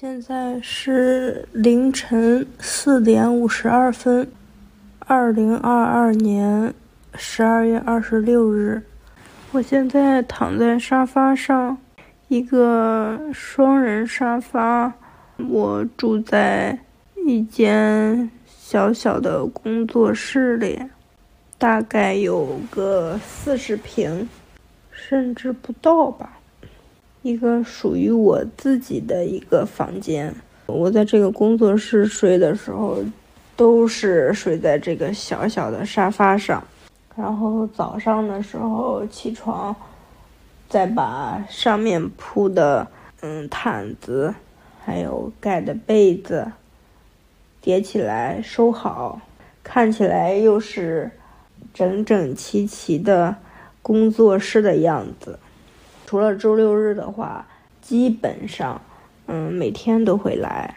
[0.00, 4.30] 现在是凌晨四点五十二分，
[5.00, 6.72] 二零二二年
[7.16, 8.80] 十二月二十六日。
[9.50, 11.76] 我现在躺在沙发上，
[12.28, 14.92] 一个双人沙发。
[15.48, 16.78] 我住在
[17.26, 20.80] 一间小小的工作室里，
[21.58, 24.28] 大概有个四十平，
[24.92, 26.37] 甚至不到吧。
[27.28, 30.34] 一个属于我自己的一个房间。
[30.64, 33.04] 我在这个工作室睡的时候，
[33.54, 36.64] 都是睡在这个小小的沙发上。
[37.14, 39.76] 然后早上的时候起床，
[40.70, 42.86] 再把上面铺的
[43.20, 44.34] 嗯毯子，
[44.82, 46.50] 还有盖的被子
[47.60, 49.20] 叠起来收好，
[49.62, 51.10] 看起来又是
[51.74, 53.36] 整整齐齐的
[53.82, 55.38] 工作室的样子。
[56.08, 57.46] 除了周六日的话，
[57.82, 58.80] 基本上
[59.26, 60.74] 嗯每天都会来。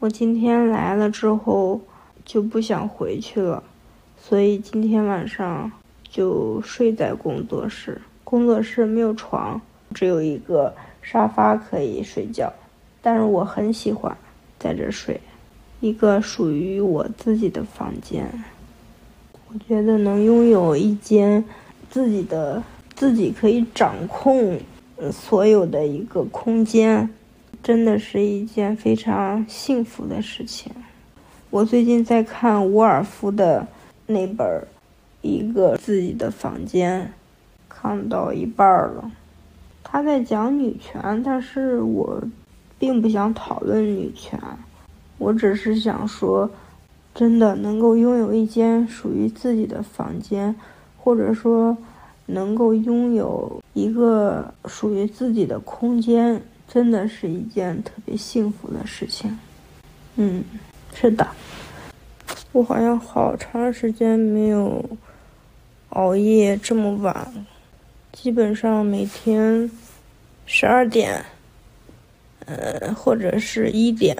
[0.00, 1.80] 我今天来了之后
[2.24, 3.62] 就不想回去了。
[4.20, 5.70] 所以今天晚上
[6.10, 8.02] 就睡在工作室。
[8.24, 9.60] 工作室没有床，
[9.94, 12.52] 只有一个沙发可以睡觉。
[13.00, 14.12] 但是我很喜欢
[14.58, 15.20] 在这睡，
[15.78, 18.28] 一个属于我自己的房间。
[19.52, 21.44] 我觉得能拥有一间
[21.88, 22.60] 自己的、
[22.98, 24.58] 自己可以掌控
[25.12, 27.08] 所有的一个空间，
[27.62, 30.72] 真的是一件非常幸福的事情。
[31.48, 33.66] 我最近在看沃尔夫的。
[34.10, 34.66] 那本
[35.20, 37.12] 一个自己的房间，
[37.68, 39.12] 看到一半了。
[39.84, 42.22] 他在讲女权，但是我
[42.78, 44.40] 并不想讨论女权，
[45.18, 46.50] 我只是想说，
[47.14, 50.56] 真的能够拥有一间属于自己的房间，
[50.96, 51.76] 或者说
[52.30, 59.36] 能够拥有一个属于自己的空间，真的是一件特别幸福的事情。
[60.16, 60.44] 嗯，
[60.94, 61.26] 是的。
[62.52, 64.84] 我好像好长时间没有
[65.90, 67.46] 熬夜这么晚，
[68.12, 69.70] 基本上每天
[70.44, 71.24] 十二点，
[72.44, 74.16] 呃或者是一点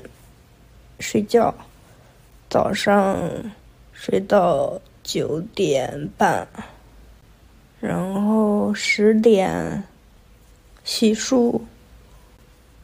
[0.98, 1.54] 睡觉，
[2.48, 3.18] 早上
[3.92, 6.46] 睡到九点半，
[7.80, 9.84] 然后十点
[10.84, 11.60] 洗漱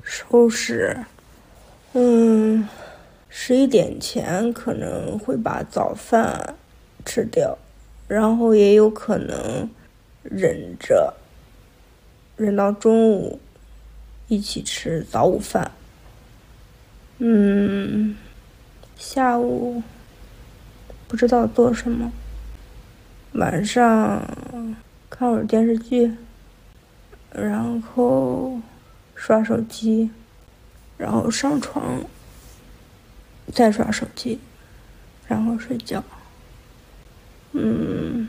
[0.02, 0.96] 收拾，
[1.92, 2.68] 嗯。
[3.36, 6.54] 十一点前可能会把早饭
[7.04, 7.58] 吃掉，
[8.06, 9.68] 然后也有可能
[10.22, 11.12] 忍着，
[12.36, 13.40] 忍到中午
[14.28, 15.68] 一起吃早午饭。
[17.18, 18.14] 嗯，
[18.96, 19.82] 下午
[21.08, 22.12] 不知道做什么，
[23.34, 24.22] 晚上
[25.10, 26.12] 看会儿电视剧，
[27.32, 28.60] 然后
[29.14, 30.10] 刷手机，
[30.96, 32.02] 然后上床。
[33.52, 34.40] 再刷手机，
[35.28, 36.02] 然后睡觉。
[37.52, 38.28] 嗯，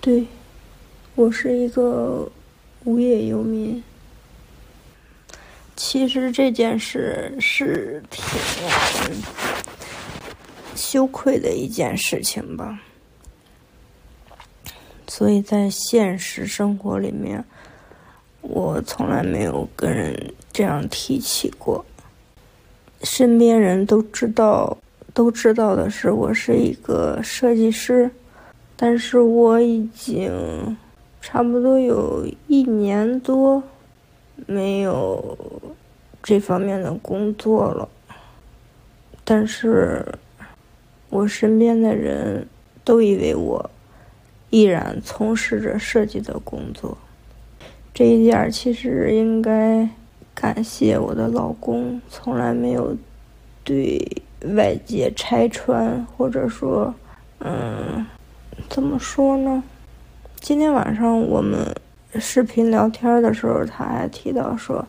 [0.00, 0.26] 对，
[1.14, 2.28] 我是一个
[2.84, 3.82] 无业游民。
[5.76, 8.24] 其实这件事是挺
[10.74, 12.80] 羞愧的一件事情吧。
[15.18, 17.44] 所以在现实生活里面，
[18.40, 20.16] 我从来没有跟人
[20.52, 21.84] 这样提起过。
[23.02, 24.78] 身边人都知道，
[25.12, 28.08] 都知道的是我是一个设计师，
[28.76, 30.30] 但是我已经
[31.20, 33.60] 差不多有一年多
[34.46, 35.36] 没有
[36.22, 37.88] 这方面的工作了。
[39.24, 40.06] 但是，
[41.10, 42.46] 我身边的人
[42.84, 43.68] 都以为我
[44.50, 46.96] 依然从事着设计的工作，
[47.92, 49.88] 这一点其实应该。
[50.40, 52.96] 感谢我的老公，从来没有
[53.64, 54.00] 对
[54.54, 56.94] 外界拆穿，或者说，
[57.40, 58.06] 嗯，
[58.68, 59.64] 怎么说呢？
[60.38, 61.74] 今天晚上我们
[62.20, 64.86] 视频聊天的时候，他还提到说，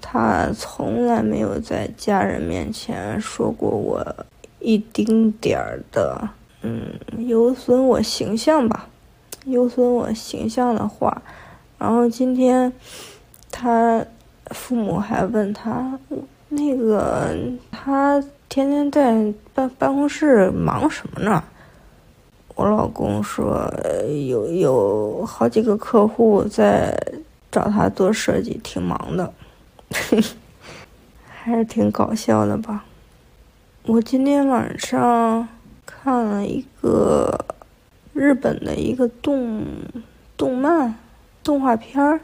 [0.00, 4.02] 他从来没有在家人面前说过我
[4.58, 6.26] 一丁点儿的，
[6.66, 8.88] 嗯，有损我形象吧，
[9.44, 11.22] 有损我形象的话。
[11.78, 12.72] 然后今天
[13.50, 14.04] 他。
[14.52, 15.98] 父母还问他，
[16.50, 17.36] 那个
[17.72, 21.42] 他天天在办办公室忙什么呢？
[22.54, 23.68] 我老公说
[24.28, 26.96] 有有好几个客户在
[27.50, 29.32] 找他做设计，挺忙的，
[31.26, 32.84] 还是挺搞笑的吧。
[33.86, 35.48] 我今天晚上
[35.86, 37.38] 看了一个
[38.12, 39.64] 日本的一个动
[40.36, 40.94] 动漫
[41.42, 42.20] 动画片儿，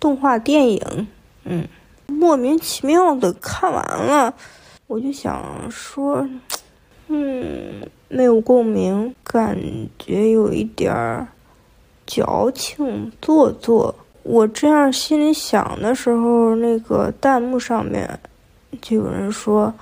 [0.00, 1.06] 动画电影。
[1.44, 1.68] 嗯，
[2.06, 4.34] 莫名其妙的看完了，
[4.86, 6.26] 我就想说，
[7.08, 9.56] 嗯，没有共鸣，感
[9.98, 11.28] 觉有一点儿
[12.06, 13.94] 矫情做作。
[14.22, 18.18] 我这样心里想的时候，那个弹幕上面
[18.80, 19.72] 就有人说：“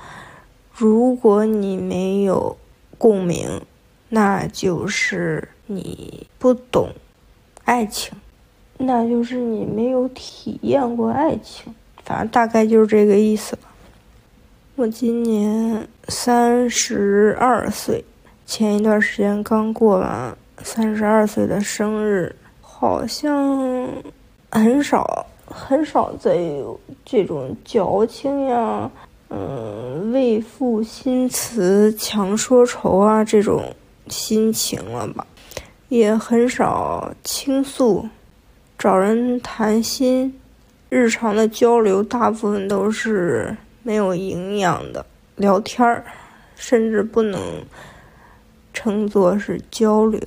[0.74, 2.56] 如果你没有
[3.02, 3.60] 共鸣，
[4.10, 6.90] 那就是你不懂
[7.64, 8.14] 爱情，
[8.78, 11.74] 那就是你没有体验过爱情。”
[12.06, 13.62] 反正大概就是这个意思吧。
[14.76, 18.04] 我今年三十二岁，
[18.46, 23.88] 前一段时间刚过完三十二岁的生日，好像。
[24.54, 28.90] 很少很少再有这种矫情呀，
[29.34, 33.74] 嗯，为赋新词强说愁啊这种
[34.08, 35.26] 心情了吧？
[35.88, 38.06] 也很少倾诉，
[38.78, 40.38] 找人谈心，
[40.90, 45.06] 日常的交流大部分都是没有营养的
[45.36, 46.04] 聊天儿，
[46.54, 47.40] 甚至不能
[48.74, 50.20] 称作是交流。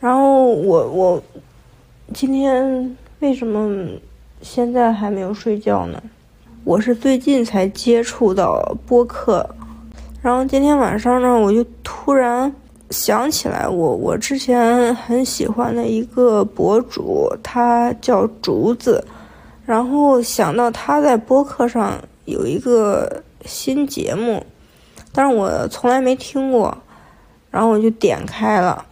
[0.00, 1.22] 然后我我。
[2.12, 3.88] 今天为什么
[4.42, 6.00] 现在还没有睡觉呢？
[6.64, 9.46] 我是最近才接触到播客，
[10.22, 12.50] 然后今天晚上呢，我就突然
[12.88, 19.04] 想起来，我我之前很喜欢的一个博主，他叫竹子，
[19.66, 21.92] 然后想到他在播客上
[22.24, 24.42] 有一个新节目，
[25.12, 26.74] 但是我从来没听过，
[27.50, 28.82] 然后我就点开了，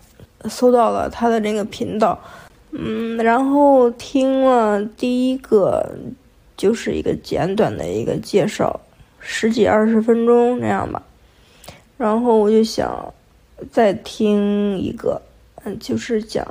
[0.45, 2.19] 搜到了他的那个频道。
[2.73, 5.91] 嗯，然后听了第一个，
[6.63, 8.81] 就是一个简短的一个介绍，
[9.19, 11.03] 十几二十分钟那样吧。
[11.99, 13.13] 然后我就想
[13.73, 15.21] 再听一个，
[15.65, 16.47] 嗯，就是讲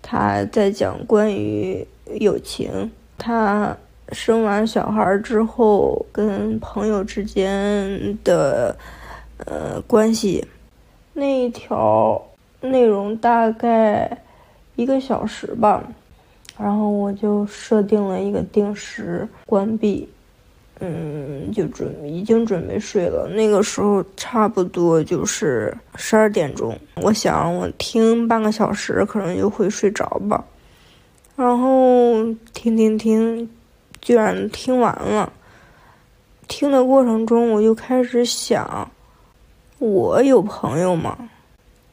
[0.00, 1.84] 他在讲关于
[2.20, 3.76] 友情，他
[4.12, 8.76] 生完小孩之后跟朋友之间的
[9.46, 10.46] 呃关系，
[11.12, 12.24] 那一条
[12.60, 14.16] 内容大概。
[14.76, 15.82] 一个小时吧，
[16.58, 20.08] 然后我就设定了一个定时关闭，
[20.80, 23.28] 嗯，就准已经准备睡了。
[23.34, 30.44] 那个时候差不多就是十二点钟，我想我听半个小时可能就会睡着吧，
[31.36, 33.48] 然后听听听，
[34.00, 35.32] 居然听完了。
[36.48, 38.88] 听的过程中，我就开始想，
[39.78, 41.18] 我有朋友吗？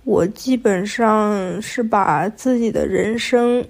[0.04, 3.66] 我基本上是把自己的人生，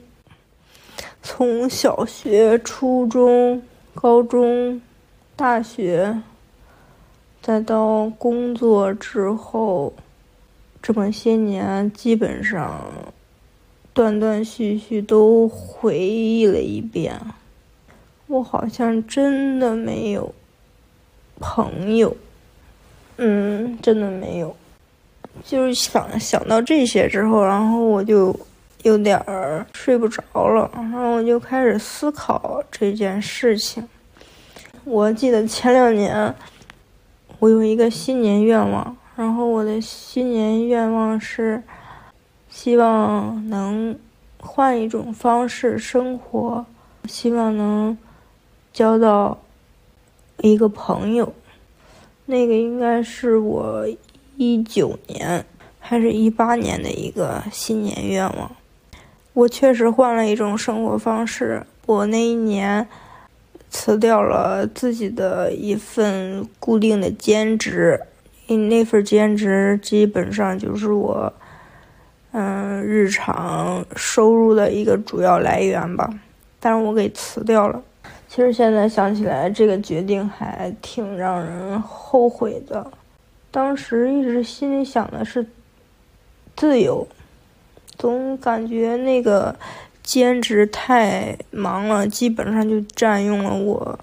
[1.25, 3.63] 从小学、初中、
[3.95, 4.81] 高中、
[5.37, 6.21] 大学，
[7.41, 9.93] 再到工作之后，
[10.81, 12.91] 这么些年，基本上
[13.93, 17.17] 断断续续都回忆了一遍。
[18.27, 20.35] 我好像真的没有
[21.39, 22.15] 朋友，
[23.15, 24.53] 嗯，真的没有。
[25.45, 28.37] 就是想想到这些之后，然后我就
[28.83, 33.85] 有点儿睡不着了，然后我就开始思考这件事情。
[34.83, 36.33] 我记得前两年
[37.39, 41.61] 我有一个新年愿望，然后我的新年愿望是
[42.49, 43.97] 希望能
[44.39, 46.65] 换一种方式生活，
[47.05, 47.97] 希望能
[48.71, 49.37] 交到
[50.37, 51.33] 一个朋友。
[52.25, 53.85] 那个应该是我。
[54.35, 55.45] 一九年
[55.79, 58.51] 还是一八年的一个新年愿望，
[59.33, 61.63] 我确实换了一种生活方式。
[61.85, 62.87] 我那一年
[63.69, 67.99] 辞掉了自己的一份固定的兼职，
[68.47, 71.33] 那份兼职基本上就是我
[72.31, 76.09] 嗯日常收入的一个主要来源吧。
[76.59, 77.81] 但是我给辞掉了。
[78.29, 82.89] 其实现在想起来，这个决定还挺让人后悔的。
[83.51, 85.45] 当时一直心里想的是
[86.55, 87.07] 自由，
[87.97, 89.55] 总感觉那个
[90.01, 93.99] 兼职太忙了，基本上就占用了我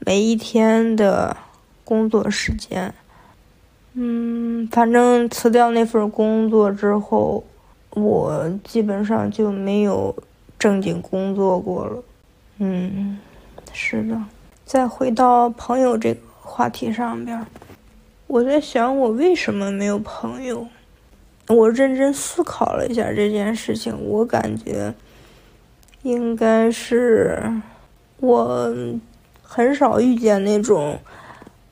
[0.00, 1.36] 每一天的
[1.84, 2.92] 工作时间。
[3.94, 7.44] 嗯，反正辞掉那份工作之后，
[7.90, 10.14] 我基本上就没有
[10.58, 12.02] 正经工作过了。
[12.58, 13.18] 嗯，
[13.72, 14.20] 是的。
[14.64, 17.46] 再回到朋友这个话题上边。
[18.26, 20.66] 我在想，我为什么没有朋友？
[21.48, 24.92] 我认真思考了一下这件事情，我感觉
[26.02, 27.42] 应该是
[28.18, 28.74] 我
[29.42, 30.98] 很少遇见那种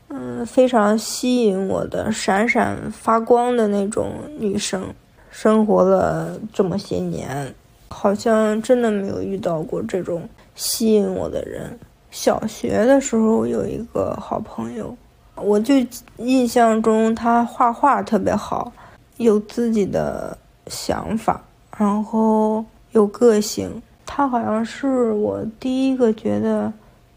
[0.08, 4.94] 嗯非常吸引我的、闪闪发光的那种女生。
[5.30, 7.52] 生活了这么些年，
[7.88, 11.76] 好像真的没有遇到过这种吸引我的人。
[12.12, 14.96] 小学的时候有一个好朋友，
[15.34, 15.74] 我就
[16.18, 18.72] 印象中他画画特别好，
[19.16, 21.42] 有自己的想法，
[21.78, 23.70] 然后有个性。
[24.06, 26.72] 他好像是我第一个觉得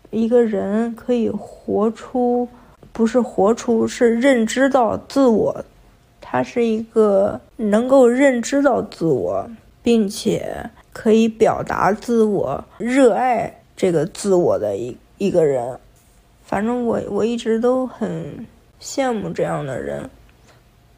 [0.09, 2.47] 一个人可以活出，
[2.91, 5.63] 不是活出，是认知到自我。
[6.21, 9.49] 他是一个能够认知到自我，
[9.81, 15.77] 并且可以表达自我、热爱这个自我的一一个人。
[16.43, 18.45] 反正我我一直都很
[18.81, 20.09] 羡慕这样的人。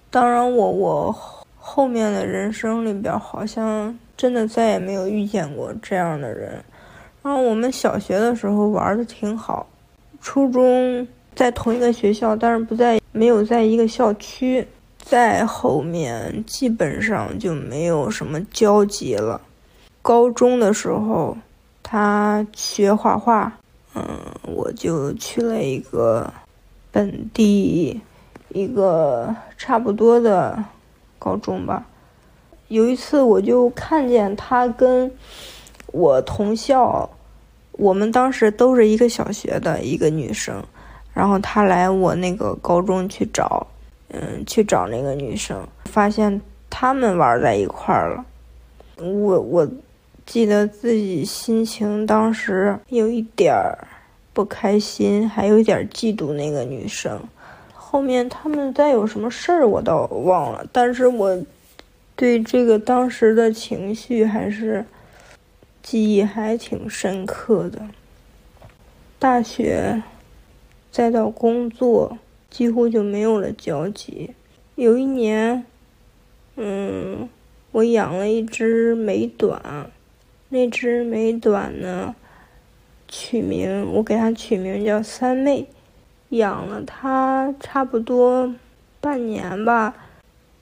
[0.10, 1.16] 当然，我我
[1.58, 3.98] 后面的人生里边好像。
[4.20, 6.62] 真的再也没有遇见过这样的人。
[7.24, 9.66] 然后我们小学的时候玩的挺好，
[10.20, 14.68] 初中在同一个学校，但是不在，没有在一个校区。
[14.98, 19.40] 在后面基本上就没有什么交集了。
[20.02, 21.38] 高中的时候，
[21.82, 23.58] 他学画画，
[23.96, 24.04] 嗯，
[24.44, 26.30] 我就去了一个
[26.92, 28.02] 本地
[28.50, 30.64] 一个差不多的
[31.18, 31.86] 高中吧。
[32.68, 35.12] 有一次，我就看见他跟
[35.88, 37.10] 我同校，
[37.72, 40.64] 我们当时都是一个小学的一个女生，
[41.14, 43.66] 然后他来我那个高中去找，
[44.10, 46.40] 嗯，去找那个女生，发现
[46.70, 48.26] 他们玩在一块儿了。
[48.98, 49.68] 我我
[50.26, 53.88] 记得自己心情当时有一点儿
[54.32, 57.20] 不开心，还有一点嫉妒那个女生。
[57.90, 61.44] 后面他们再有什么事儿，我倒忘了，但是我。
[62.16, 64.86] 对这个当时的情绪还是
[65.82, 67.88] 记忆还挺深刻的。
[69.18, 70.04] 大学
[70.92, 72.18] 再到工作，
[72.50, 74.32] 几乎就没有了交集。
[74.76, 75.64] 有一年，
[76.58, 77.30] 嗯，
[77.72, 79.90] 我养了一只美短，
[80.50, 82.14] 那只美短呢，
[83.08, 85.66] 取名我给它取名叫三妹，
[86.30, 88.54] 养了它差不多
[89.00, 89.94] 半年吧。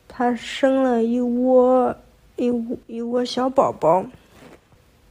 [0.08, 1.96] 它生了一窝
[2.36, 4.04] 一窝一窝小宝宝，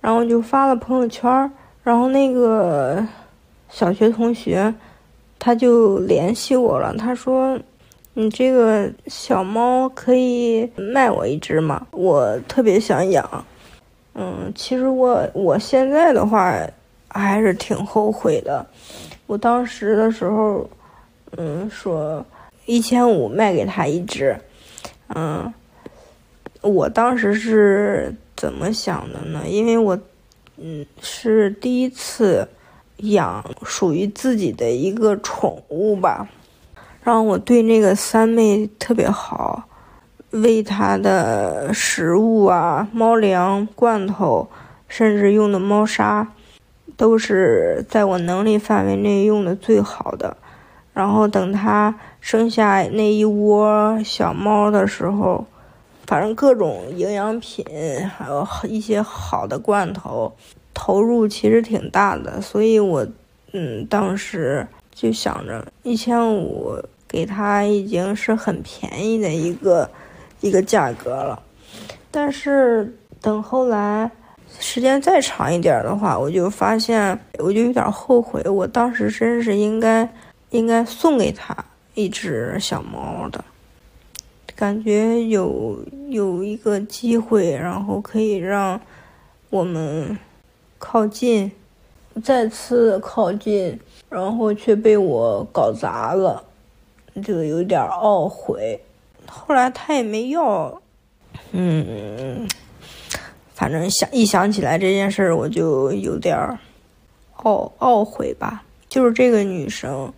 [0.01, 1.51] 然后就发了朋友圈儿
[1.85, 3.07] 然后那个
[3.69, 4.75] 小学同学
[5.39, 7.57] 他就联系我了，他说
[8.15, 11.87] ：“你这个小猫可以卖我一只吗？
[11.93, 13.45] 我特别想养。”
[14.15, 16.59] 嗯，其实我我现在的话
[17.09, 18.67] 还是挺后悔的，
[19.27, 20.69] 我当时的时候，
[21.37, 22.25] 嗯，说
[22.65, 24.39] 一千五卖给他一只。
[25.15, 25.53] 嗯，
[26.61, 29.43] 我当时是怎么想的呢？
[29.47, 29.99] 因为我，
[30.57, 32.49] 嗯，是第一次
[32.99, 36.29] 养属于自己的一个宠物吧，
[37.03, 39.69] 然后我对那个三妹特别好，
[40.31, 44.49] 喂它的食物啊、猫粮、罐头，
[44.89, 46.33] 甚至用的猫砂，
[46.97, 50.37] 都是在我能力范围内用的最好的。
[50.93, 55.45] 然后等它生下那一窝小猫的时候，
[56.07, 57.65] 反正各种营养品，
[58.17, 60.33] 还有一些好的罐头，
[60.73, 62.41] 投入其实挺大的。
[62.41, 63.07] 所以我，
[63.53, 69.91] 嗯，当时就想着一千五给它已经是很便宜的一个
[70.41, 71.43] 一个价格了。
[72.11, 74.11] 但是等后来
[74.61, 80.09] 时间再长一点的话，我就发现我就有点后悔，我当时真是应该。
[80.51, 81.55] 应该送给他
[81.95, 83.45] 一只小猫的，
[84.55, 85.77] 感觉有
[86.09, 88.81] 有一个机会，然后可以让
[89.51, 90.17] 我们
[90.79, 91.51] 靠近，
[92.23, 96.43] 再次靠近，然后却被我搞砸了，
[97.25, 98.81] 就有点懊悔。
[99.27, 100.81] 后来他也没要，
[101.51, 102.49] 嗯，
[103.57, 106.37] 反正想一想起来这件事儿，我就有点
[107.39, 108.63] 懊懊悔吧。
[108.89, 110.13] 就是这个女生。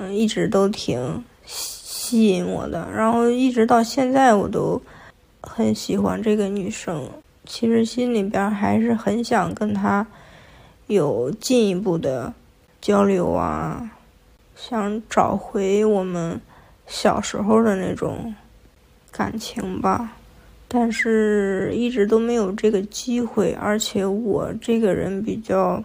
[0.00, 4.80] 嗯，一直都挺吸引我的，然后一直到现在我都
[5.40, 7.10] 很喜欢这个女生。
[7.44, 10.06] 其实心里边还是很想跟她
[10.86, 12.32] 有进一步的
[12.80, 13.90] 交流啊，
[14.54, 16.40] 想找回我们
[16.86, 18.32] 小时候的那种
[19.10, 20.12] 感情吧，
[20.68, 25.82] 但是一直都没有这个机会，而且我这个人比较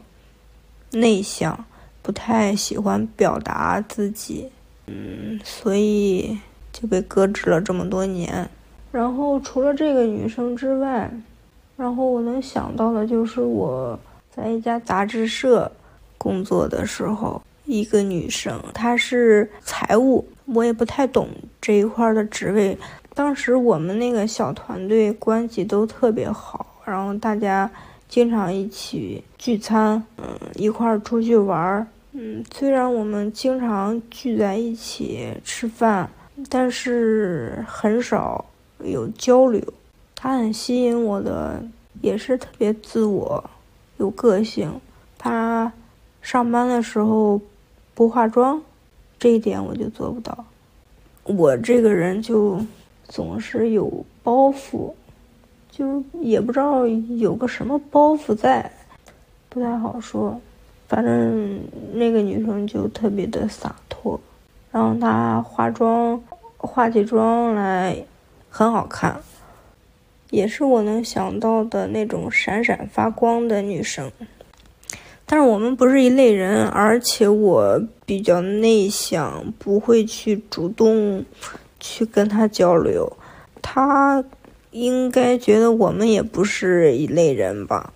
[0.91, 1.65] 内向。
[2.05, 4.49] 不太喜欢表达自己，
[4.87, 6.37] 嗯，所以
[6.73, 8.45] 就被搁置了这么多年。
[8.91, 11.09] 然后除了这个女生之外，
[11.77, 13.97] 然后我能想到的就是我
[14.29, 15.71] 在一家杂志社
[16.17, 21.29] 工作的时候，一个女生，她是财务，我也不太懂
[21.61, 22.77] 这一块的职位。
[23.13, 27.70] 当时我们那个小团队关系都特别好，然后大家。
[28.10, 36.08] 经常一起聚餐，嗯，一块儿出去玩儿，嗯，虽然我们经常聚在一起吃饭，
[36.48, 38.46] 但是很少
[38.84, 39.60] 有交流。
[40.13, 41.65] 他很吸引我的，
[42.01, 43.43] 也是特别自我，
[43.98, 44.72] 有个性。
[45.17, 45.74] 他
[46.22, 47.41] 上班的时候
[47.96, 48.62] 不化妆，
[49.17, 50.46] 这一点我就做不到。
[51.24, 52.63] 我这个人就
[53.13, 54.91] 总是有包袱。
[55.70, 58.72] 就是也不知道有个什么包袱在，
[59.50, 60.39] 不太好说。
[60.88, 61.60] 反正
[61.93, 64.20] 那个女生就特别的洒脱，
[64.72, 66.22] 然后她化妆，
[66.58, 67.98] 化起妆来
[68.50, 69.20] 很好看，
[70.29, 74.12] 也是我能想到的那种闪闪发光的女生。
[75.25, 81.25] 但是我们不是一类人，而且我比较内向，不会去主动
[81.83, 83.11] 去跟他交流。
[83.61, 84.23] 他。
[84.75, 87.93] 应该觉得我们也不是一类人吧，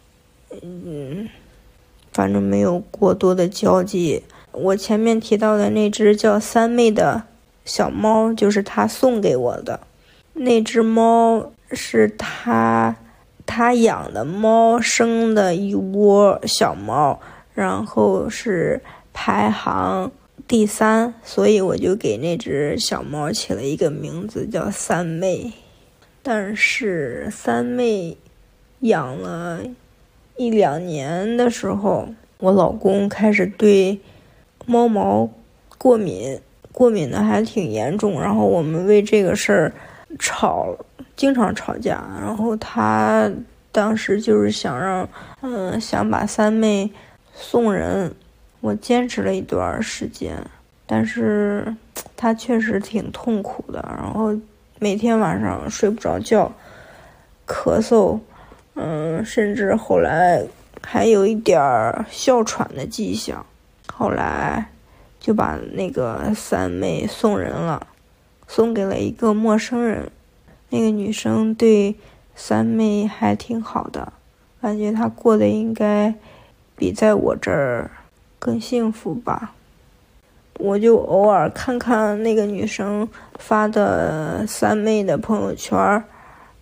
[0.62, 1.28] 嗯，
[2.14, 4.22] 反正没有过多的交际。
[4.52, 7.24] 我前面提到的那只叫三妹的
[7.66, 9.80] 小猫，就是他送给我的。
[10.34, 12.96] 那只猫是他
[13.48, 17.20] 他养的猫生的一窝小猫，
[17.56, 18.80] 然后是
[19.14, 20.12] 排行
[20.48, 25.52] 第三，所以我就给那只小猫起了一个名字，叫三妹。
[26.24, 28.16] 但是三妹
[28.80, 29.62] 养了
[30.38, 34.00] 一两年的时候，我老公开始对
[34.66, 35.30] 猫毛
[35.78, 36.40] 过敏，
[36.72, 38.22] 过敏的还挺严重。
[38.22, 39.74] 然后我们为这个事儿
[40.18, 40.78] 吵，
[41.18, 42.02] 经常吵架。
[42.22, 43.30] 然后他
[43.74, 45.10] 当时就是想让，
[45.42, 46.90] 嗯，想把三妹
[47.34, 48.16] 送人。
[48.60, 50.38] 我坚持了一段时间，
[50.86, 51.76] 但是
[52.16, 53.84] 他确实挺痛苦的。
[53.98, 54.36] 然后。
[54.80, 56.52] 每天晚上睡不着觉，
[57.48, 58.20] 咳嗽，
[58.76, 60.46] 嗯，甚至后来
[60.84, 63.44] 还有一点儿哮喘的迹象。
[63.92, 64.70] 后来
[65.20, 67.88] 就把那个三妹送人了，
[68.48, 70.12] 送给了一个陌生人。
[70.70, 71.96] 那个女生对
[72.36, 74.14] 三妹还挺好的，
[74.62, 76.14] 感觉她过得应该
[76.76, 77.90] 比在我这儿
[78.40, 79.54] 更幸福吧。
[80.60, 86.04] 我就偶尔看看那个女生发的三妹的朋友圈，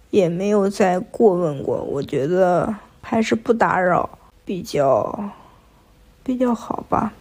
[0.09, 1.81] 也没有再过问过。
[1.83, 4.09] 我觉得还是不打扰
[4.43, 5.29] 比较
[6.23, 7.13] 比较好吧。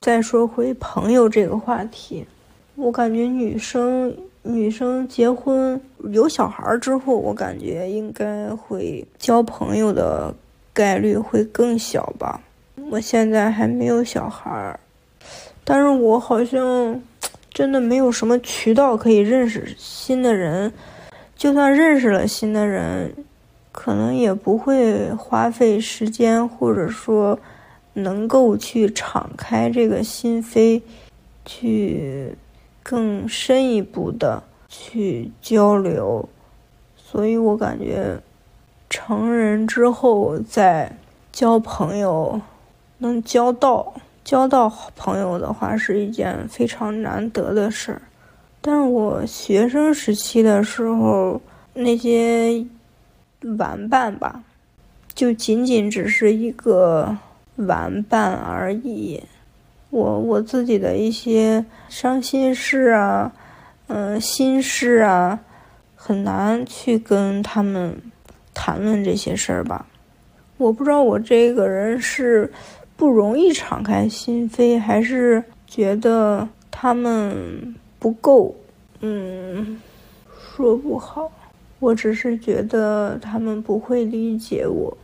[0.00, 2.26] 再说回朋友这个话题，
[2.74, 10.34] 我感觉女生女生结婚有小孩之后，我感觉应该会交朋友的
[10.72, 12.40] 概率会更小吧。
[12.92, 14.78] 我现在还没有小孩儿。
[15.64, 17.00] 但是我好像
[17.50, 20.70] 真的没有什么渠道可以认识新的人，
[21.34, 23.10] 就算认识了新的人，
[23.72, 27.38] 可能也不会花费时间，或者说
[27.94, 30.82] 能够去敞开这个心扉，
[31.46, 32.36] 去
[32.82, 36.28] 更深一步的去交流。
[36.94, 38.20] 所以我感觉
[38.90, 40.94] 成人之后再
[41.30, 42.38] 交朋友，
[43.02, 43.92] 能交到。
[44.24, 48.00] 交到好朋友的话是一件非常难得的事儿，
[48.60, 51.40] 但是我学生时期的时候，
[51.74, 52.64] 那些
[53.58, 54.44] 玩伴吧，
[55.12, 57.18] 就仅仅只是一个
[57.56, 59.20] 玩伴而已。
[59.90, 63.32] 我我自己的一些伤心事啊，
[63.88, 65.40] 嗯，心事啊，
[65.96, 68.00] 很难去跟他们
[68.54, 69.84] 谈论这些事儿吧。
[70.58, 72.52] 我不知道我这个人是。
[73.02, 78.54] 不容易敞开心扉，还是觉得他们不够，
[79.00, 79.76] 嗯，
[80.54, 81.28] 说不好。
[81.80, 84.96] 我只是觉得他们不会理解我。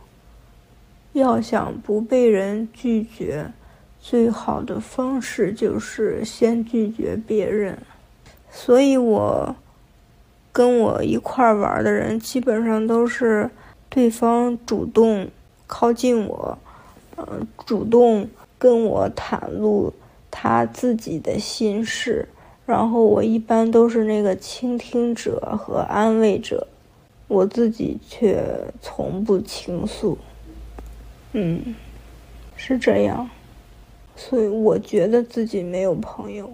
[1.11, 3.45] 要想不被人拒绝，
[3.99, 7.77] 最好的方式就是先拒绝别人。
[8.49, 9.53] 所以我
[10.53, 13.49] 跟我一块玩的人，基本上都是
[13.89, 15.27] 对方主动
[15.67, 16.57] 靠近我。
[17.27, 19.91] 嗯，主动跟我袒露
[20.31, 22.27] 他自己的心事，
[22.65, 26.67] 然后我一般都是那个倾听者和安慰者，
[27.27, 28.41] 我自己却
[28.81, 30.17] 从不倾诉。
[31.33, 31.75] 嗯，
[32.55, 33.29] 是这样，
[34.15, 36.49] 所以我觉得自己没有朋友，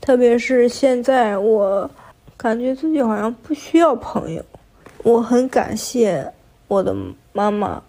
[0.00, 1.90] 特别是现在，我
[2.36, 4.42] 感觉自己好像不需要朋友。
[5.02, 6.32] 我很感谢
[6.68, 6.96] 我的
[7.32, 7.82] 妈妈，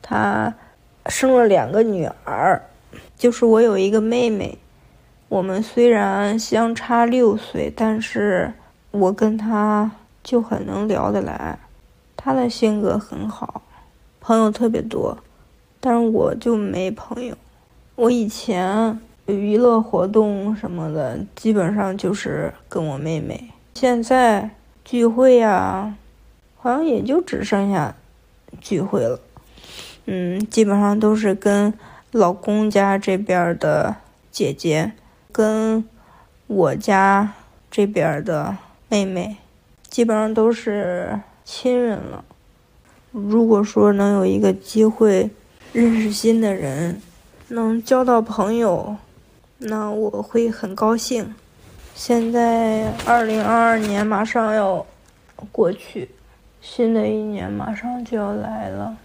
[0.00, 0.54] 她。
[1.06, 2.62] 生了两个女儿，
[3.16, 4.58] 就是我有一个妹妹。
[5.28, 8.52] 我们虽然相差六岁，但是
[8.90, 9.90] 我跟她
[10.22, 11.58] 就很能聊得来。
[12.16, 13.62] 她的性格很好，
[14.20, 15.18] 朋友特别多，
[15.80, 17.34] 但是我就没朋友。
[17.96, 23.50] 我以前娱乐活动什么的，基本上就是跟我妹妹。
[23.74, 24.48] 现在
[24.84, 25.94] 聚会呀，
[26.56, 27.94] 好像也就只剩下
[28.60, 29.18] 聚会了。
[30.06, 31.72] 嗯，基本上都是跟
[32.12, 33.96] 老公家这边的
[34.30, 34.92] 姐姐，
[35.32, 35.84] 跟
[36.46, 37.32] 我家
[37.70, 38.56] 这边的
[38.88, 39.36] 妹妹，
[39.88, 42.24] 基本上都是亲人了。
[43.10, 45.30] 如果说能有一个机会
[45.72, 47.00] 认识新的人，
[47.48, 48.96] 能交到朋友，
[49.58, 51.34] 那我会很高兴。
[51.94, 54.84] 现在二零二二年马上要
[55.50, 56.10] 过去，
[56.60, 58.96] 新的一年马上就要来了。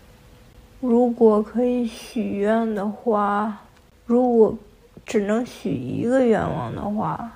[0.82, 3.60] 如果可以许愿的话，
[4.06, 4.58] 如果
[5.06, 7.30] 只能许一个愿望的话，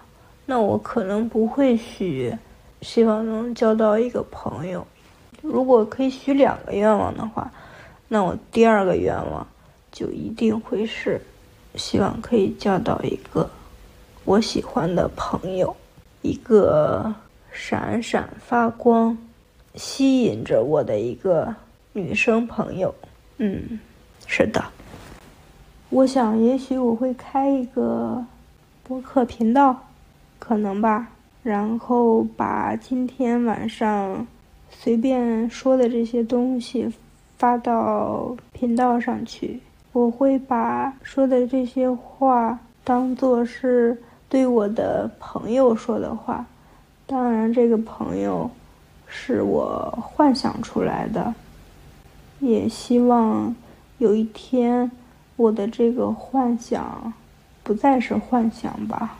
[0.45, 2.33] 那我可能不会许，
[2.81, 4.87] 希望能交到一个朋友。
[5.41, 7.51] 如果可以许两个愿望的话，
[8.07, 9.45] 那我第二个愿望
[9.91, 11.19] 就一定会是，
[11.75, 13.49] 希望可以交到一个
[14.23, 15.75] 我喜欢的朋友，
[16.21, 17.13] 一个
[17.51, 19.17] 闪闪发光、
[19.75, 21.53] 吸引着我的一个
[21.91, 22.95] 女生朋友。
[23.45, 23.77] 嗯，
[24.25, 24.63] 是的，
[25.89, 28.25] 我想也许我会开一个
[28.87, 29.77] 播客频道，
[30.39, 31.09] 可能吧。
[31.43, 34.25] 然后把今天晚上
[34.69, 36.89] 随便说的这些东西
[37.37, 39.59] 发到频道上去。
[39.91, 46.45] 我会把说的这些话当做是对我的朋友说的话，
[47.05, 48.49] 当然这个朋友
[49.05, 51.35] 是我幻想出来的。
[52.43, 53.55] 也希望
[53.99, 54.91] 有一天，
[55.37, 57.13] 我的这个幻想
[57.63, 59.17] 不再是幻想吧。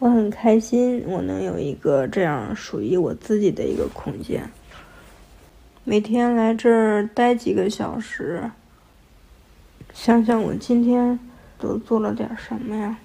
[0.00, 4.50] 我很开心，我能有一个这样属于我自己的一个空间。
[5.84, 8.50] 每天来这儿待几个小时，
[9.94, 11.18] 想想我今天
[11.58, 12.98] 都做了点什么呀？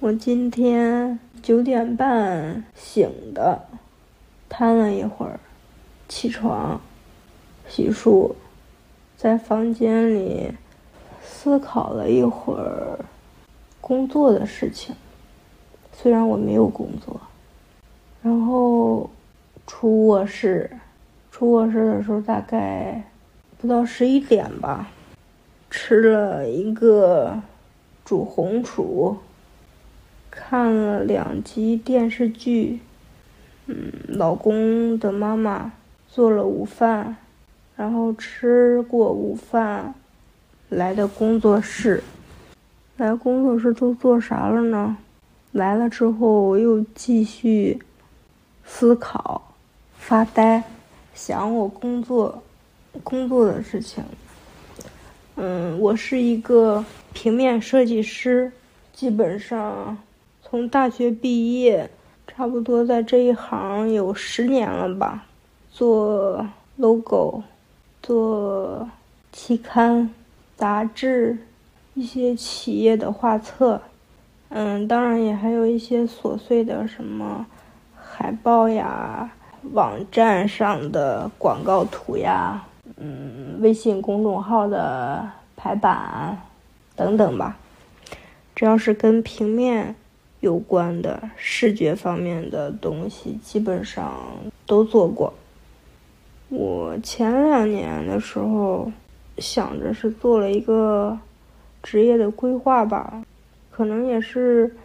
[0.00, 3.66] 我今天九点半醒的，
[4.48, 5.38] 瘫了一会儿，
[6.08, 6.80] 起床。
[7.74, 8.34] 洗漱，
[9.16, 10.52] 在房间里
[11.22, 12.98] 思考了一会儿
[13.80, 14.94] 工作的事情。
[15.90, 17.18] 虽然我没有工作，
[18.22, 19.08] 然后
[19.66, 20.70] 出卧室，
[21.30, 23.04] 出卧室的时候大概
[23.58, 24.90] 不到十一点吧，
[25.70, 27.40] 吃了一个
[28.04, 29.16] 煮红薯，
[30.30, 32.80] 看了两集电视剧。
[33.64, 35.72] 嗯，老公的妈妈
[36.06, 37.16] 做了午饭。
[37.82, 39.92] 然后吃过午饭，
[40.68, 42.00] 来的工作室，
[42.96, 44.96] 来工作室都做啥了呢？
[45.50, 47.76] 来了之后我又继续
[48.64, 49.42] 思考、
[49.98, 50.62] 发呆，
[51.12, 52.40] 想我工作
[53.02, 54.04] 工作的事情。
[55.34, 58.52] 嗯，我是一个平面设计师，
[58.92, 59.98] 基本上
[60.40, 61.90] 从大学毕业，
[62.28, 65.26] 差不多在这一行有十年了吧，
[65.72, 67.42] 做 logo。
[68.02, 68.88] 做
[69.32, 70.10] 期刊、
[70.56, 71.38] 杂志，
[71.94, 73.80] 一些企业的画册，
[74.48, 77.46] 嗯，当然也还有一些琐碎的什么
[77.94, 79.32] 海报呀、
[79.72, 82.64] 网站上的广告图呀，
[82.96, 86.36] 嗯，微信公众号的排版
[86.96, 87.56] 等等吧。
[88.54, 89.94] 只要是跟平面
[90.40, 94.12] 有关的视觉方面的东西，基本上
[94.66, 95.32] 都做过。
[96.54, 98.92] 我前两年的时候，
[99.38, 101.18] 想着是做了一个
[101.82, 103.24] 职业的规划吧，
[103.70, 104.76] 可能也是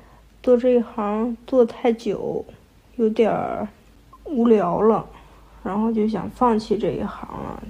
[0.41, 2.45] 做这一行做太久，
[2.95, 3.67] 有点儿
[4.23, 5.05] 无聊了，
[5.61, 7.61] 然后就想放弃这一行了。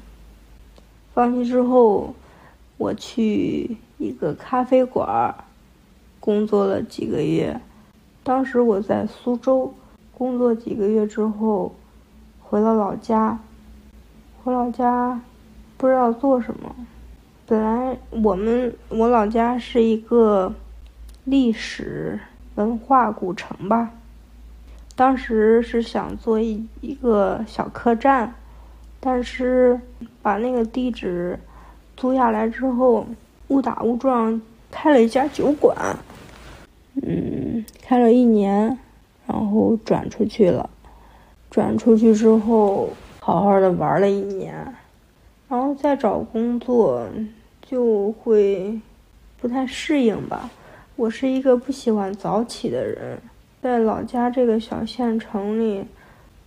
[1.16, 2.14] 放弃之后，
[2.78, 5.34] 我去一个咖啡馆
[6.20, 7.60] 工作了几个月，
[8.24, 9.74] 当时我在苏州
[10.14, 11.74] 工作几个月之后，
[12.44, 13.40] 回了老家。
[14.48, 15.20] 我老家
[15.76, 16.74] 不知道做什么。
[17.46, 20.54] 本来我们我老家是一个
[21.26, 22.18] 历史
[22.56, 23.92] 文化古城吧，
[24.96, 28.34] 当时是想做一一个小客栈，
[29.02, 29.78] 但是
[30.22, 31.38] 把那个地址
[31.98, 33.06] 租下来之后，
[33.50, 35.76] 误打误撞开了一家酒馆，
[37.06, 38.80] 嗯，开了一年，
[39.26, 40.70] 然后转出去了。
[41.52, 42.88] 转出去之后。
[43.28, 44.56] 好好的玩了一年，
[45.50, 47.06] 然后再找工作
[47.62, 48.80] 就会
[49.42, 50.50] 不太适应吧。
[50.96, 53.20] 我是一个不喜欢早起的人，
[53.62, 55.84] 在老家这个小县城里，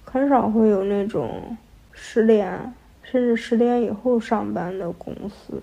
[0.07, 1.55] 很少会有那种
[1.93, 5.61] 十点、甚至十点以后上班的公司，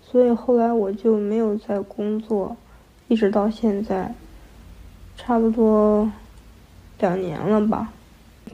[0.00, 2.56] 所以后来我就没有再工作，
[3.08, 4.14] 一直到现在，
[5.14, 6.10] 差不多
[7.00, 7.92] 两年了吧。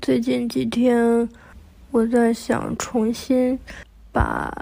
[0.02, 1.28] 最近几天，
[1.90, 3.58] 我在想重新
[4.12, 4.52] 把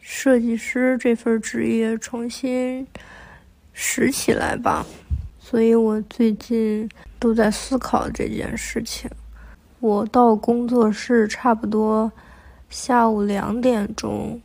[0.00, 2.86] 设计师这份职业重新
[3.72, 4.84] 拾起来吧，
[5.38, 9.10] 所以我最近都在思考这件事情。
[9.80, 12.10] 我到工作室差不多。
[12.70, 14.40] 下午两点钟，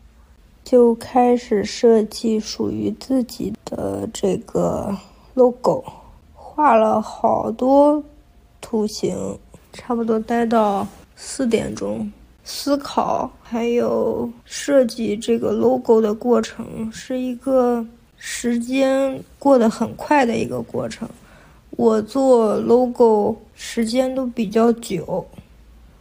[0.64, 4.96] 就开始设计属于自己的这个
[5.34, 5.84] logo，
[6.36, 8.04] 画了好多
[8.62, 9.40] 图形，
[9.74, 12.12] 差不多待到四点钟。
[12.52, 17.86] 思考还有设计这个 logo 的过程，是一个
[18.18, 21.08] 时间过得很快的一个过程。
[21.70, 25.24] 我做 logo 时间都比较久。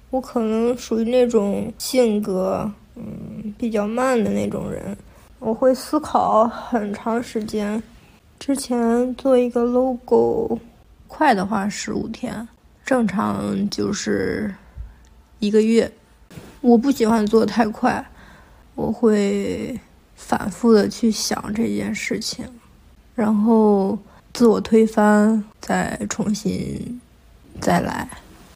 [0.08, 4.96] 我可能属于那种性格，嗯，比较慢的那种人。
[5.40, 7.80] 我会思考很长时间。
[8.38, 10.58] 之前做一个 logo，
[11.06, 12.48] 快的话十五天，
[12.86, 14.52] 正常就是
[15.40, 15.92] 一个月。
[16.60, 18.04] 我不喜欢做太快，
[18.74, 19.78] 我会
[20.16, 22.44] 反复的去想这件事情，
[23.14, 23.96] 然后
[24.32, 27.00] 自我推翻，再重新
[27.60, 28.08] 再来。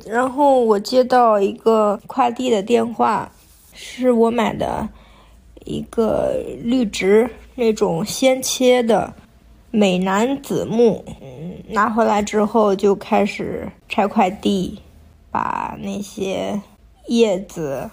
[0.05, 3.31] 然后我接到一个快递的电话，
[3.73, 4.89] 是我买的
[5.65, 9.13] 一个绿植那种鲜切的
[9.71, 14.81] 美男子木，嗯，拿回来之后就开始拆快递，
[15.31, 16.61] 把那些
[17.07, 17.91] 叶子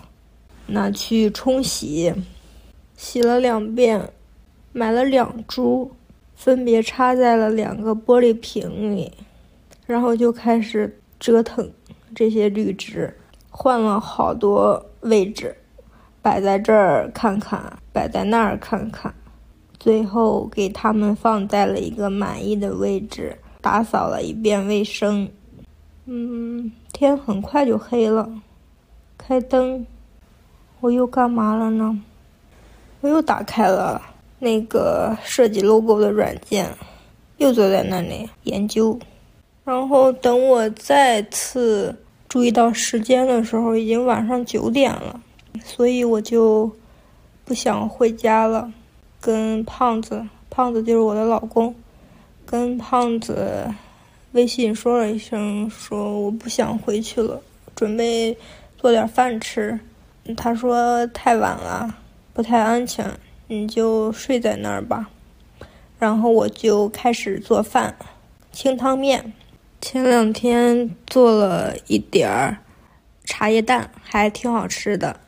[0.67, 2.13] 拿去冲洗，
[2.95, 4.11] 洗了两遍，
[4.71, 5.91] 买了两株，
[6.35, 9.11] 分别插在了两个玻璃瓶里，
[9.85, 11.69] 然后就开始折腾。
[12.15, 13.15] 这些绿植
[13.49, 15.55] 换了好多位置，
[16.21, 19.13] 摆在这儿看看，摆在那儿看看，
[19.79, 25.29] 最后给它们放在了一个满意的位置，打扫了一遍卫生。
[26.05, 28.27] 嗯，天很快就黑了，
[29.29, 29.85] 开灯，
[30.79, 32.01] 我又干嘛了呢？
[33.01, 34.01] 我又打开了
[34.39, 36.67] 那个设计 logo 的软件，
[37.37, 38.97] 又坐在那里研究。
[39.63, 41.95] 然后等我再次
[42.27, 45.21] 注意到时间的时候，已经晚上九点了，
[45.63, 46.67] 所以我就
[47.45, 48.73] 不想回家了。
[49.21, 51.75] 跟胖子，胖子就是我的老公，
[52.47, 53.71] 跟胖子
[54.31, 57.39] 微信说了一声，说我不想回去了，
[57.75, 58.35] 准备
[58.79, 59.77] 做点饭吃。
[60.37, 61.93] 他说太晚了，
[62.33, 63.05] 不太安全，
[63.47, 65.09] 你就睡在那儿吧。
[65.99, 67.93] 然后我就开始做饭，
[68.53, 69.33] 清汤面。
[69.81, 72.57] 前两天做了一点儿
[73.25, 75.19] 茶叶蛋，还挺好吃的。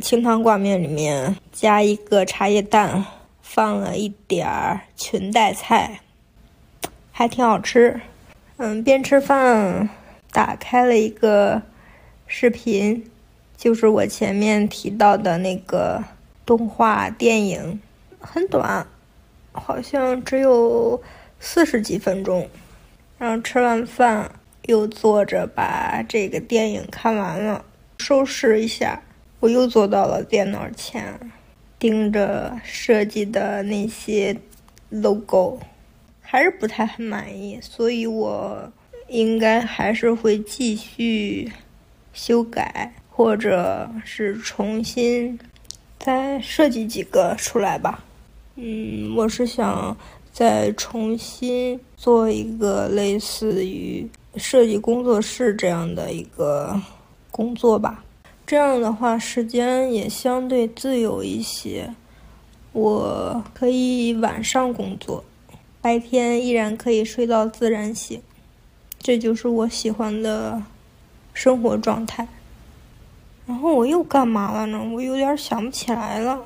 [0.00, 3.04] 清汤挂面里面加一个茶叶蛋，
[3.40, 6.00] 放了一点儿裙带菜，
[7.12, 8.00] 还挺好吃。
[8.56, 9.88] 嗯，边吃饭
[10.32, 11.62] 打开了一个
[12.26, 13.08] 视频，
[13.56, 16.02] 就是我前面提到的那个
[16.44, 17.80] 动画电影，
[18.18, 18.86] 很短，
[19.52, 21.00] 好像只有
[21.38, 22.48] 四十几分钟。
[23.18, 24.30] 然后吃完饭，
[24.66, 27.64] 又坐着把这个电影看完了，
[27.98, 29.02] 收拾一下，
[29.40, 31.18] 我又坐到了电脑前，
[31.78, 34.36] 盯着设计的那些
[34.90, 35.60] logo，
[36.20, 38.70] 还是不太很满意，所以我
[39.08, 41.50] 应该还是会继续
[42.16, 45.38] 修改，或者是重新
[46.00, 48.02] 再设计几个出来吧。
[48.56, 49.96] 嗯，我是想。
[50.32, 56.78] 再重新做一个类似于设计工作室这样的一个
[57.30, 58.04] 工作吧，
[58.46, 61.90] 这样的话时间也相对自由一些。
[62.72, 65.24] 我可以晚上工作，
[65.80, 68.20] 白天依然可以睡到自然醒，
[68.98, 70.62] 这就是我喜欢的
[71.36, 72.26] 生活状态。
[73.46, 74.82] 然后我又干嘛了呢？
[74.92, 76.40] 我有点想不起来了，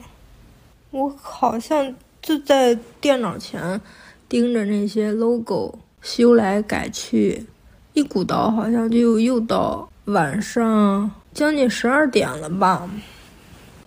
[0.90, 1.94] 我好像。
[2.22, 3.80] 就在电脑前
[4.28, 7.46] 盯着那些 logo 修来改去，
[7.94, 12.86] 一鼓捣好像就又到晚上将近十二点了吧，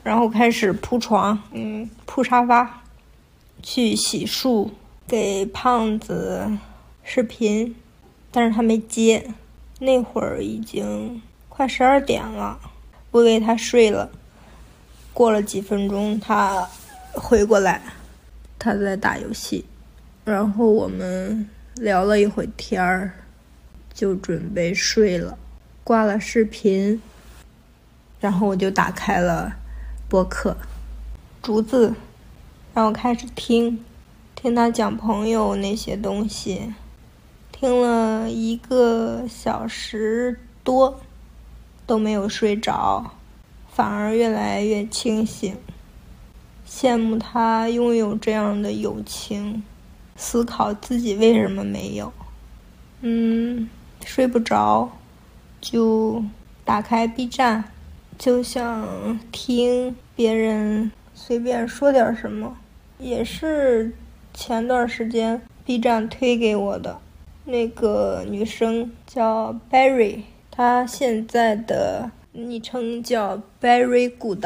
[0.02, 2.82] 然后开始铺床，嗯，铺沙发，
[3.62, 4.68] 去洗漱，
[5.08, 6.58] 给胖子
[7.04, 7.76] 视频，
[8.32, 9.32] 但是他没接，
[9.84, 12.58] 那会儿已经快十二点了，
[13.12, 14.10] 我以为他睡了，
[15.14, 16.68] 过了几分钟他
[17.12, 17.82] 回过来。
[18.58, 19.66] 他在打游戏，
[20.24, 23.12] 然后我们聊了一会天儿，
[23.94, 25.38] 就准备睡了，
[25.84, 27.02] 挂了视频，
[28.22, 29.58] 然后我就打开了
[30.08, 30.56] 播客。
[31.42, 31.94] 竹子，
[32.74, 33.84] 让我开始听，
[34.34, 36.74] 听他讲朋友那些东西，
[37.64, 41.00] 听了一个小时多，
[41.88, 43.10] 都没有睡着，
[43.72, 45.56] 反而越来越清醒。
[46.68, 49.64] 羡慕他拥有这样的友情，
[50.18, 52.12] 思考自己为什么没有。
[53.00, 53.70] 嗯，
[54.04, 54.92] 睡不着，
[55.62, 56.22] 就
[56.66, 57.64] 打开 B 站，
[58.18, 62.58] 就想听别人随便说点什么。
[63.00, 63.96] 也是
[64.34, 67.00] 前段时间 B 站推给我的，
[67.46, 74.46] 那个女生叫 Berry，她现在的昵称叫 Berry Good。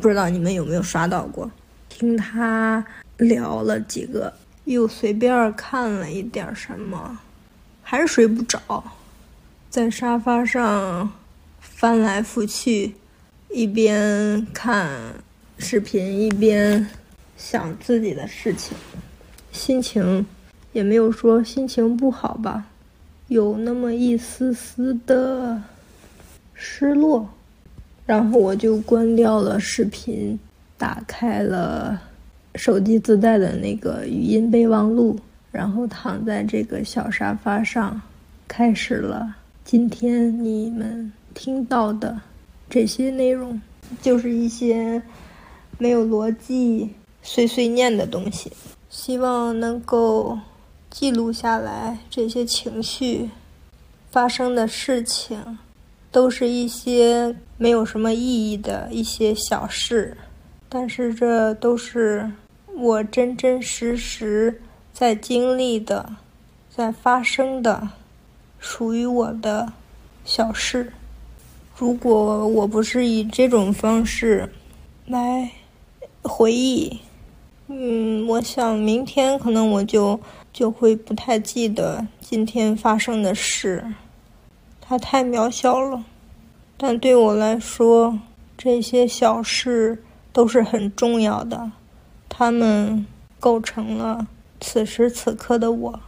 [0.00, 1.50] 不知道你们有没有刷到过？
[1.88, 2.84] 听她
[3.16, 4.32] 聊了几个，
[4.64, 7.18] 又随便看了一点什么，
[7.82, 8.82] 还是睡不着，
[9.68, 11.12] 在沙发上
[11.58, 12.94] 翻来覆去，
[13.50, 14.88] 一边看
[15.58, 16.88] 视频一边
[17.36, 18.76] 想自己的事情，
[19.50, 20.24] 心情
[20.72, 22.66] 也没有说心情不好吧，
[23.28, 25.60] 有那么一丝丝的
[26.54, 27.28] 失落。
[28.06, 30.36] 然后我就关掉了视频，
[30.76, 32.00] 打开了
[32.56, 35.16] 手机自带的那个语音备忘录，
[35.52, 38.00] 然后躺在这个小沙发上，
[38.48, 39.32] 开始了
[39.64, 42.20] 今天你们听到的
[42.68, 43.60] 这些内容，
[44.02, 45.00] 就是一些
[45.78, 46.90] 没有逻辑、
[47.22, 48.50] 碎碎念的东西，
[48.88, 50.36] 希望能够
[50.90, 53.30] 记录下来这些情绪
[54.10, 55.58] 发生的事情。
[56.12, 60.16] 都是一些没有什么意义的一些小事，
[60.68, 62.28] 但是这都是
[62.76, 64.60] 我真真实实
[64.92, 66.16] 在经历的，
[66.68, 67.90] 在发生的，
[68.58, 69.72] 属于我的
[70.24, 70.92] 小事。
[71.76, 74.52] 如果我不是以这种方式
[75.06, 75.48] 来
[76.22, 76.98] 回忆，
[77.68, 80.18] 嗯，我想明天可能我就
[80.52, 83.84] 就会不太记得今天发生的事。
[84.80, 86.04] 它太渺小了，
[86.76, 88.18] 但对我来说，
[88.58, 89.96] 这些小事
[90.32, 91.70] 都是很重要的，
[92.28, 93.06] 它们
[93.38, 94.26] 构成了
[94.60, 96.00] 此时此刻的我。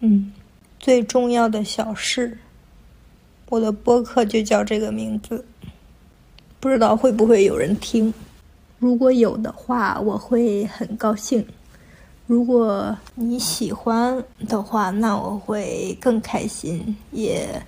[0.00, 0.32] 嗯，
[0.78, 2.38] 最重要的小事，
[3.48, 5.44] 我的播客就叫这个名字。
[6.60, 8.14] 不知道会不会有人听？
[8.78, 11.44] 如果有的话，我会很高兴。
[12.26, 17.62] 如果你喜欢的话，那我会更开心，也。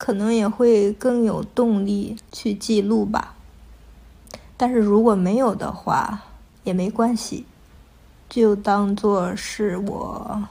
[0.00, 3.34] 可能也会更有动力去记录吧，
[4.56, 6.22] 但是如果没有的话
[6.62, 7.44] 也没关系，
[8.28, 10.44] 就当做是我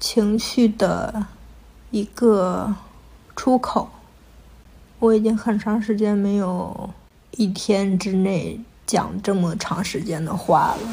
[0.00, 1.24] 情绪的
[1.92, 2.74] 一个
[3.36, 3.88] 出口。
[4.98, 6.90] 我已经很长时间没有
[7.36, 10.88] 一天之内讲这么长时间的话了，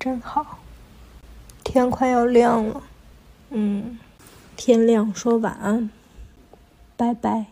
[0.00, 0.58] 真好。
[1.72, 2.82] 天快要亮了，
[3.48, 3.98] 嗯，
[4.58, 5.88] 天亮说晚安。
[6.98, 7.51] 拜拜。